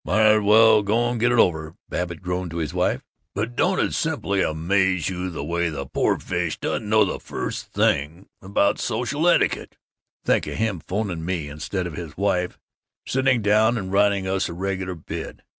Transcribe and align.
"Might 0.03 0.33
as 0.37 0.41
well 0.41 0.81
go 0.81 1.09
and 1.11 1.19
get 1.19 1.31
it 1.31 1.37
over," 1.37 1.75
Babbitt 1.87 2.23
groaned 2.23 2.49
to 2.49 2.57
his 2.57 2.73
wife. 2.73 3.03
"But 3.35 3.55
don't 3.55 3.77
it 3.79 3.93
simply 3.93 4.41
amaze 4.41 5.09
you 5.09 5.29
the 5.29 5.43
way 5.43 5.69
the 5.69 5.85
poor 5.85 6.17
fish 6.17 6.57
doesn't 6.59 6.89
know 6.89 7.05
the 7.05 7.19
first 7.19 7.67
thing 7.71 8.25
about 8.41 8.79
social 8.79 9.27
etiquette? 9.27 9.77
Think 10.25 10.47
of 10.47 10.55
him 10.55 10.79
'phoning 10.79 11.23
me, 11.23 11.49
instead 11.49 11.85
of 11.85 11.93
his 11.93 12.17
wife 12.17 12.57
sitting 13.05 13.43
down 13.43 13.77
and 13.77 13.91
writing 13.91 14.25
us 14.27 14.49
a 14.49 14.53
regular 14.53 14.95
bid! 14.95 15.43